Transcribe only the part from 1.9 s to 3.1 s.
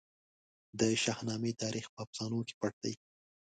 په افسانو کې پټ دی.